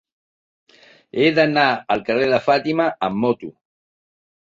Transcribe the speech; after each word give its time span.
He 1.19 1.27
d'anar 1.41 1.67
al 1.97 2.03
carrer 2.09 2.33
de 2.35 2.43
Fàtima 2.49 2.91
amb 3.11 3.25
moto. 3.27 3.55